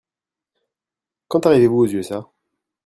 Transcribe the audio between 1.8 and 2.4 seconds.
aux USA?